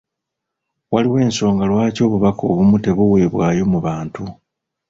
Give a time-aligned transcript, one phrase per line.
[0.93, 4.23] Waliwo ensonga lwaki obubaka obumu tebuweebwayo mu bantu.